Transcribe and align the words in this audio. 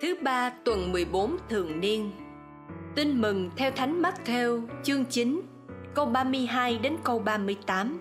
Thứ 0.00 0.14
ba 0.22 0.50
tuần 0.64 0.92
14 0.92 1.36
thường 1.48 1.80
niên 1.80 2.10
Tin 2.94 3.20
mừng 3.20 3.50
theo 3.56 3.70
Thánh 3.70 4.02
Matthew 4.02 4.66
chương 4.82 5.04
9 5.04 5.40
câu 5.94 6.06
32 6.06 6.78
đến 6.78 6.96
câu 7.04 7.18
38 7.18 8.00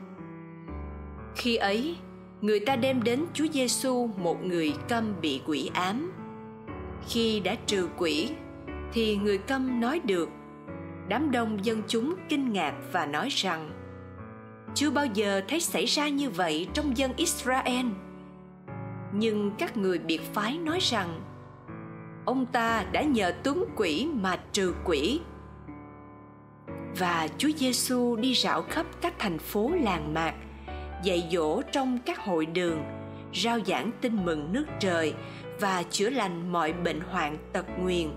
Khi 1.36 1.56
ấy, 1.56 1.96
người 2.42 2.60
ta 2.60 2.76
đem 2.76 3.04
đến 3.04 3.26
Chúa 3.34 3.48
Giêsu 3.54 4.10
một 4.18 4.44
người 4.44 4.74
câm 4.88 5.14
bị 5.22 5.42
quỷ 5.46 5.70
ám. 5.74 6.12
Khi 7.08 7.40
đã 7.40 7.56
trừ 7.66 7.90
quỷ, 7.98 8.30
thì 8.94 9.16
người 9.16 9.38
câm 9.38 9.80
nói 9.80 10.02
được. 10.04 10.30
Đám 11.08 11.32
đông 11.32 11.66
dân 11.66 11.82
chúng 11.88 12.16
kinh 12.30 12.54
ngạc 12.54 12.74
và 12.92 13.06
nói 13.06 13.30
rằng 13.30 13.70
chưa 14.76 14.90
bao 14.90 15.06
giờ 15.06 15.42
thấy 15.48 15.60
xảy 15.60 15.86
ra 15.86 16.08
như 16.08 16.30
vậy 16.30 16.68
trong 16.74 16.98
dân 16.98 17.12
Israel. 17.16 17.86
Nhưng 19.14 19.52
các 19.58 19.78
người 19.78 20.00
biệt 20.00 20.22
phái 20.34 20.58
nói 20.58 20.80
rằng 20.82 21.22
ông 22.28 22.46
ta 22.46 22.86
đã 22.92 23.02
nhờ 23.02 23.32
tướng 23.44 23.66
quỷ 23.76 24.08
mà 24.14 24.38
trừ 24.54 24.74
quỷ. 24.86 25.20
Và 26.98 27.28
Chúa 27.38 27.50
Giêsu 27.58 28.16
đi 28.16 28.34
rảo 28.34 28.62
khắp 28.62 28.86
các 29.02 29.14
thành 29.20 29.40
phố 29.40 29.72
làng 29.82 30.14
mạc, 30.14 30.34
dạy 31.04 31.30
dỗ 31.32 31.62
trong 31.72 32.00
các 32.06 32.20
hội 32.20 32.46
đường, 32.46 32.84
rao 33.34 33.60
giảng 33.66 33.92
tin 34.02 34.26
mừng 34.26 34.54
nước 34.54 34.66
trời 34.80 35.14
và 35.60 35.84
chữa 35.84 36.10
lành 36.10 36.52
mọi 36.52 36.74
bệnh 36.74 37.00
hoạn 37.00 37.38
tật 37.54 37.66
nguyền. 37.80 38.08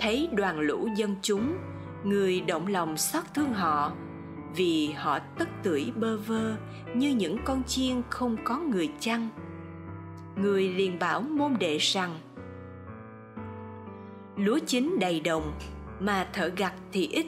Thấy 0.00 0.28
đoàn 0.32 0.60
lũ 0.60 0.88
dân 0.96 1.14
chúng, 1.22 1.56
người 2.04 2.40
động 2.40 2.66
lòng 2.66 2.96
xót 2.96 3.24
thương 3.34 3.52
họ 3.52 3.92
vì 4.54 4.92
họ 4.92 5.18
tất 5.18 5.48
tưởi 5.62 5.92
bơ 5.96 6.16
vơ 6.16 6.56
như 6.94 7.10
những 7.10 7.38
con 7.44 7.64
chiên 7.64 8.02
không 8.10 8.36
có 8.44 8.58
người 8.58 8.90
chăn 9.00 9.28
người 10.36 10.68
liền 10.68 10.98
bảo 10.98 11.20
môn 11.20 11.56
đệ 11.60 11.78
rằng 11.78 12.18
lúa 14.36 14.58
chín 14.66 14.96
đầy 15.00 15.20
đồng, 15.20 15.52
mà 16.00 16.26
thợ 16.32 16.50
gặt 16.56 16.74
thì 16.92 17.08
ít. 17.08 17.26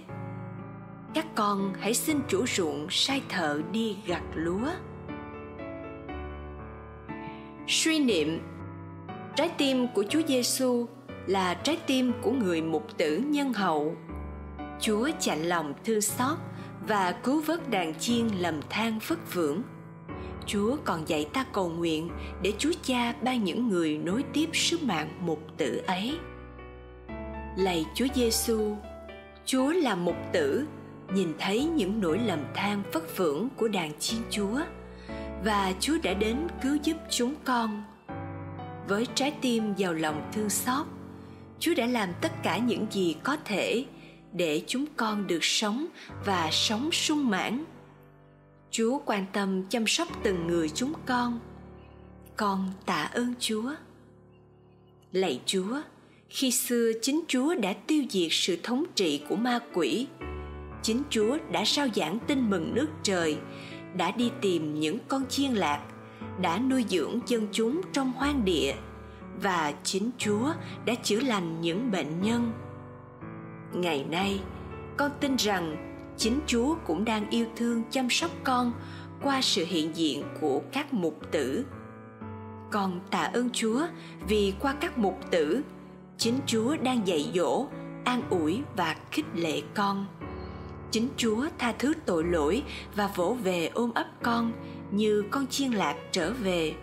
Các 1.14 1.26
con 1.34 1.74
hãy 1.80 1.94
xin 1.94 2.20
chủ 2.28 2.46
ruộng 2.46 2.86
sai 2.90 3.22
thợ 3.28 3.60
đi 3.72 3.96
gặt 4.06 4.22
lúa. 4.34 4.68
Suy 7.66 7.98
niệm, 7.98 8.40
trái 9.36 9.48
tim 9.58 9.86
của 9.94 10.04
chúa 10.08 10.22
giêsu 10.28 10.86
là 11.26 11.54
trái 11.54 11.78
tim 11.86 12.12
của 12.22 12.32
người 12.32 12.62
mục 12.62 12.98
tử 12.98 13.22
nhân 13.26 13.52
hậu. 13.52 13.96
Chúa 14.80 15.10
chạnh 15.20 15.42
lòng 15.42 15.74
thương 15.84 16.00
xót 16.00 16.38
và 16.88 17.12
cứu 17.12 17.42
vớt 17.46 17.70
đàn 17.70 17.94
chiên 17.94 18.28
lầm 18.28 18.60
than 18.70 19.00
phất 19.00 19.18
vưởng. 19.32 19.62
Chúa 20.46 20.76
còn 20.84 21.08
dạy 21.08 21.28
ta 21.32 21.44
cầu 21.52 21.68
nguyện 21.68 22.10
để 22.42 22.52
Chúa 22.58 22.72
Cha 22.82 23.14
ban 23.22 23.44
những 23.44 23.68
người 23.68 23.98
nối 23.98 24.22
tiếp 24.32 24.48
sứ 24.52 24.78
mạng 24.82 25.08
mục 25.20 25.42
tử 25.56 25.82
ấy. 25.86 26.18
Lạy 27.58 27.86
Chúa 27.94 28.06
Giêsu, 28.14 28.76
Chúa 29.46 29.72
là 29.72 29.94
mục 29.94 30.16
tử, 30.32 30.66
nhìn 31.14 31.32
thấy 31.38 31.64
những 31.64 32.00
nỗi 32.00 32.18
lầm 32.18 32.44
than 32.54 32.82
phất 32.92 33.02
phưởng 33.08 33.48
của 33.56 33.68
đàn 33.68 33.98
chiên 33.98 34.20
Chúa 34.30 34.60
và 35.44 35.72
Chúa 35.80 35.98
đã 36.02 36.14
đến 36.14 36.46
cứu 36.62 36.76
giúp 36.82 36.96
chúng 37.10 37.34
con. 37.44 37.84
Với 38.88 39.06
trái 39.14 39.34
tim 39.40 39.74
giàu 39.74 39.94
lòng 39.94 40.30
thương 40.32 40.50
xót, 40.50 40.86
Chúa 41.58 41.74
đã 41.74 41.86
làm 41.86 42.08
tất 42.20 42.32
cả 42.42 42.58
những 42.58 42.86
gì 42.90 43.16
có 43.22 43.36
thể 43.44 43.84
để 44.32 44.62
chúng 44.66 44.84
con 44.96 45.26
được 45.26 45.44
sống 45.44 45.86
và 46.24 46.48
sống 46.52 46.92
sung 46.92 47.30
mãn. 47.30 47.64
Chúa 48.70 48.98
quan 49.06 49.26
tâm 49.32 49.62
chăm 49.68 49.86
sóc 49.86 50.08
từng 50.22 50.46
người 50.46 50.68
chúng 50.68 50.92
con. 51.06 51.40
Con 52.36 52.70
tạ 52.86 53.02
ơn 53.02 53.34
chúa. 53.38 53.74
Lạy 55.12 55.40
chúa 55.46 55.80
khi 56.28 56.50
xưa, 56.50 56.92
chính 57.02 57.20
chúa 57.28 57.54
đã 57.54 57.72
tiêu 57.72 58.02
diệt 58.10 58.28
sự 58.30 58.58
thống 58.62 58.84
trị 58.94 59.20
của 59.28 59.36
ma 59.36 59.58
quỷ. 59.74 60.06
Chính 60.82 61.02
chúa 61.10 61.38
đã 61.52 61.64
sao 61.64 61.86
giảng 61.94 62.18
tin 62.26 62.50
mừng 62.50 62.74
nước 62.74 62.86
trời, 63.02 63.38
đã 63.96 64.10
đi 64.10 64.30
tìm 64.40 64.80
những 64.80 64.98
con 65.08 65.26
chiên 65.28 65.50
lạc, 65.50 65.82
đã 66.40 66.58
nuôi 66.58 66.84
dưỡng 66.88 67.20
dân 67.26 67.46
chúng 67.52 67.80
trong 67.92 68.12
hoang 68.12 68.44
địa, 68.44 68.74
và 69.42 69.74
chính 69.84 70.10
chúa 70.18 70.52
đã 70.84 70.94
chữa 70.94 71.20
lành 71.20 71.60
những 71.60 71.90
bệnh 71.90 72.20
nhân. 72.20 72.52
Ngày 73.74 74.04
nay, 74.10 74.40
con 74.96 75.10
tin 75.20 75.36
rằng 75.36 75.94
chính 76.16 76.40
chúa 76.46 76.74
cũng 76.86 77.04
đang 77.04 77.30
yêu 77.30 77.46
thương 77.56 77.82
chăm 77.90 78.10
sóc 78.10 78.30
con 78.44 78.72
qua 79.22 79.42
sự 79.42 79.64
hiện 79.68 79.96
diện 79.96 80.22
của 80.40 80.62
các 80.72 80.94
mục 80.94 81.20
tử. 81.32 81.64
Con 82.70 83.00
tạ 83.10 83.30
ơn 83.34 83.50
chúa 83.50 83.86
vì 84.28 84.52
qua 84.60 84.74
các 84.80 84.98
mục 84.98 85.18
tử 85.30 85.62
chính 86.18 86.38
chúa 86.46 86.76
đang 86.76 87.06
dạy 87.06 87.30
dỗ, 87.34 87.66
an 88.04 88.22
ủi 88.30 88.62
và 88.76 88.96
khích 89.10 89.26
lệ 89.34 89.62
con. 89.74 90.06
Chính 90.90 91.08
chúa 91.16 91.46
tha 91.58 91.72
thứ 91.78 91.92
tội 92.06 92.24
lỗi 92.24 92.62
và 92.94 93.10
vỗ 93.14 93.36
về 93.42 93.70
ôm 93.74 93.90
ấp 93.94 94.06
con, 94.22 94.52
như 94.90 95.24
con 95.30 95.46
chiên 95.46 95.72
lạc 95.72 95.96
trở 96.12 96.32
về. 96.32 96.74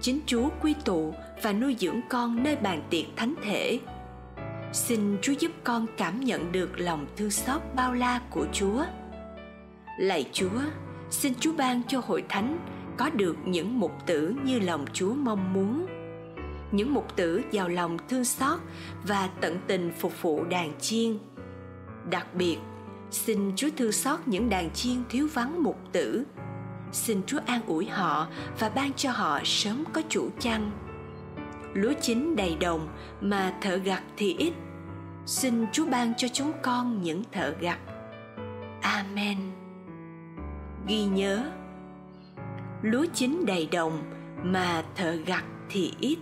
Chính 0.00 0.20
chúa 0.26 0.48
quy 0.62 0.74
tụ 0.84 1.14
và 1.42 1.52
nuôi 1.52 1.76
dưỡng 1.78 2.00
con 2.08 2.42
nơi 2.42 2.56
bàn 2.56 2.82
tiệc 2.90 3.04
thánh 3.16 3.34
thể. 3.44 3.80
Xin 4.72 5.16
chúa 5.22 5.32
giúp 5.32 5.52
con 5.64 5.86
cảm 5.96 6.20
nhận 6.20 6.52
được 6.52 6.70
lòng 6.80 7.06
thương 7.16 7.30
xót 7.30 7.60
bao 7.74 7.94
la 7.94 8.20
của 8.30 8.46
chúa. 8.52 8.84
Lạy 9.98 10.24
chúa, 10.32 10.60
xin 11.10 11.32
chúa 11.40 11.52
ban 11.52 11.82
cho 11.88 12.00
hội 12.06 12.24
thánh 12.28 12.58
có 12.96 13.10
được 13.10 13.36
những 13.44 13.80
mục 13.80 13.92
tử 14.06 14.34
như 14.44 14.58
lòng 14.58 14.84
chúa 14.92 15.14
mong 15.14 15.52
muốn 15.52 15.86
những 16.72 16.94
mục 16.94 17.16
tử 17.16 17.42
giàu 17.50 17.68
lòng 17.68 17.98
thương 18.08 18.24
xót 18.24 18.60
và 19.06 19.28
tận 19.40 19.58
tình 19.66 19.92
phục 19.98 20.22
vụ 20.22 20.44
đàn 20.44 20.78
chiên. 20.80 21.18
Đặc 22.10 22.34
biệt, 22.34 22.58
xin 23.10 23.52
chúa 23.56 23.68
thương 23.76 23.92
xót 23.92 24.20
những 24.26 24.48
đàn 24.48 24.70
chiên 24.70 25.02
thiếu 25.08 25.28
vắng 25.34 25.62
mục 25.62 25.78
tử. 25.92 26.24
Xin 26.92 27.22
chúa 27.26 27.38
an 27.46 27.60
ủi 27.66 27.86
họ 27.86 28.28
và 28.58 28.68
ban 28.68 28.92
cho 28.92 29.10
họ 29.10 29.40
sớm 29.44 29.84
có 29.92 30.02
chủ 30.08 30.30
chăn. 30.38 30.70
Lúa 31.74 31.92
chín 32.00 32.36
đầy 32.36 32.56
đồng 32.60 32.88
mà 33.20 33.54
thợ 33.60 33.76
gặt 33.76 34.02
thì 34.16 34.36
ít. 34.38 34.52
Xin 35.26 35.66
chúa 35.72 35.86
ban 35.86 36.14
cho 36.14 36.28
chúng 36.28 36.52
con 36.62 37.02
những 37.02 37.22
thợ 37.32 37.54
gặt. 37.60 37.78
Amen. 38.82 39.38
Ghi 40.86 41.04
nhớ, 41.04 41.50
lúa 42.82 43.06
chín 43.14 43.44
đầy 43.46 43.68
đồng 43.72 44.02
mà 44.42 44.82
thợ 44.94 45.12
gặt 45.12 45.44
thì 45.68 45.92
ít. 46.00 46.18